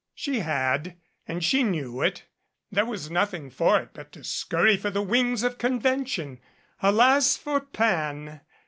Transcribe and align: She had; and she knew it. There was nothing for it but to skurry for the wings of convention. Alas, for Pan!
She 0.15 0.39
had; 0.39 0.97
and 1.27 1.43
she 1.43 1.61
knew 1.63 2.01
it. 2.01 2.23
There 2.71 2.87
was 2.87 3.11
nothing 3.11 3.51
for 3.51 3.79
it 3.79 3.89
but 3.93 4.11
to 4.13 4.23
skurry 4.23 4.75
for 4.75 4.89
the 4.89 5.03
wings 5.03 5.43
of 5.43 5.59
convention. 5.59 6.39
Alas, 6.81 7.37
for 7.37 7.59
Pan! 7.59 8.41